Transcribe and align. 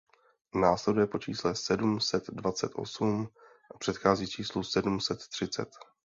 Následuje 0.55 1.07
po 1.07 1.19
čísle 1.19 1.55
sedm 1.55 1.99
set 1.99 2.23
dvacet 2.29 2.71
osm 2.75 3.27
a 3.75 3.77
předchází 3.77 4.27
číslu 4.27 4.63
sedm 4.63 4.99
set 4.99 5.27
třicet. 5.27 5.69